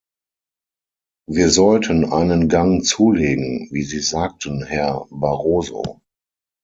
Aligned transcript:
Wir 1.29 1.51
sollten 1.51 2.11
einen 2.11 2.49
Gang 2.49 2.83
zulegen, 2.83 3.67
wie 3.69 3.83
Sie 3.83 3.99
sagten, 3.99 4.63
Herr 4.65 5.05
Barroso. 5.11 6.01